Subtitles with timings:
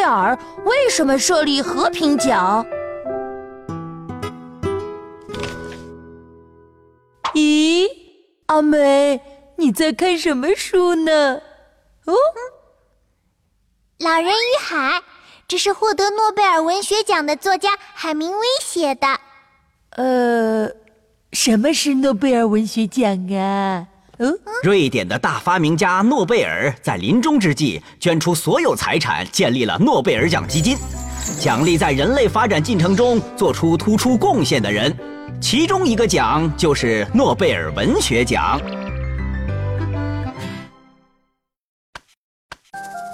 [0.00, 2.64] 贝尔为什么设立和平奖？
[7.34, 7.86] 咦，
[8.46, 9.20] 阿美，
[9.58, 11.42] 你在看什么书呢？
[12.06, 12.14] 哦，
[13.98, 14.78] 《老人与海》，
[15.46, 19.06] 这是获得诺贝尔文学奖的作家海明威写的。
[19.90, 20.70] 呃，
[21.32, 23.86] 什么是诺贝尔文学奖啊？
[24.62, 30.76] 瑞典的大发明家诺贝尔在临终之际捐出所有财产，建立了诺贝尔奖基金，
[31.38, 34.94] 奖励在人类发展进程中做出突出贡献的人。
[35.40, 38.60] 其中一个奖就是诺贝尔文学奖。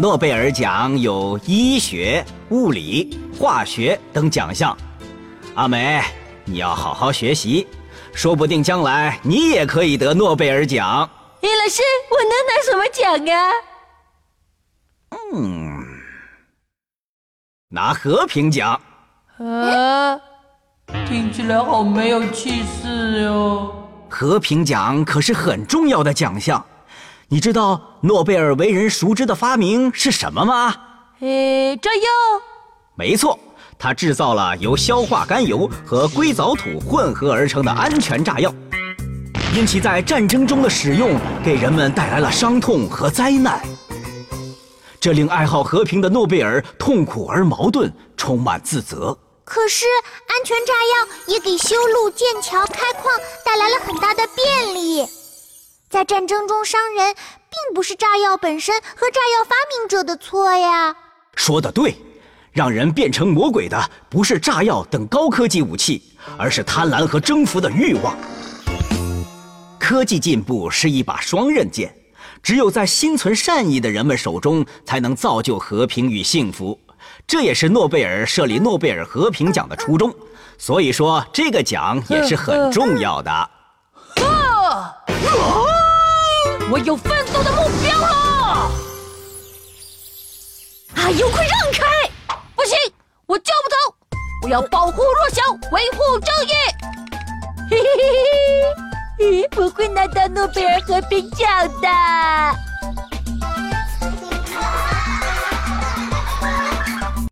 [0.00, 4.76] 诺贝尔奖有医学、物理、化学等奖项。
[5.54, 6.02] 阿美，
[6.44, 7.66] 你要好好学习，
[8.12, 11.08] 说不定将来你也可以得诺贝尔奖。
[11.40, 13.52] 叶老师，我能拿什么奖啊？
[15.34, 15.84] 嗯，
[17.70, 18.80] 拿和平奖。
[19.38, 20.20] 啊。
[21.06, 23.74] 听起来好没有气势哟！
[24.08, 26.64] 和平奖可是很重要的奖项，
[27.28, 30.74] 你知道诺贝尔为人熟知的发明是什么吗？
[31.20, 32.02] 诶，炸药？
[32.94, 33.38] 没错，
[33.78, 38.52] 他制造了由硝化甘油和硅藻土混合而成的安全炸药，
[39.54, 43.62] 因其在战争中的使用给人们带来了伤痛和灾难，
[44.98, 49.16] 这令爱好和平的诺贝尔痛苦而矛盾，充满自责。
[49.44, 49.86] 可是，
[50.26, 55.06] 安全炸药也给修路、建桥、开矿带来了很大的便利。
[55.88, 60.94] 在战争中伤人，并不是炸药本身和炸药发明者的错呀。
[61.34, 61.96] 说的对，
[62.58, 66.02] 让人变成魔鬼的不是炸药等高科技武器，
[66.36, 68.18] 而是贪婪和征服的欲望。
[69.78, 71.94] 科技进步是一把双刃剑，
[72.42, 76.76] 只有在心存善意的人们手中，才能造就和平与幸福。
[77.28, 80.12] 这也是诺贝尔设立诺贝尔和平奖的初衷，
[80.58, 83.30] 所以说这个奖也是很重要的。
[83.30, 84.92] 啊！
[86.72, 88.72] 我有奋斗的目标了！
[90.96, 91.08] 啊！
[91.16, 92.07] 有快让开！
[93.28, 93.76] 我就不走！
[94.42, 96.52] 我要保护弱小，维护正义！
[97.70, 97.84] 嘿嘿
[99.18, 99.48] 嘿嘿！
[99.48, 101.88] 不会拿到诺贝尔和平奖的。